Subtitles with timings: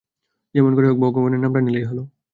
[0.55, 1.99] যেমন করে হোক ভগবানের নামটা নিলেই হল।